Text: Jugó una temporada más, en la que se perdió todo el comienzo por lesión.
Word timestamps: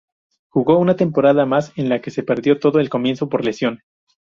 Jugó 0.49 0.79
una 0.79 0.95
temporada 0.95 1.45
más, 1.45 1.73
en 1.75 1.87
la 1.87 2.01
que 2.01 2.09
se 2.09 2.23
perdió 2.23 2.59
todo 2.59 2.79
el 2.79 2.89
comienzo 2.89 3.29
por 3.29 3.45
lesión. 3.45 3.83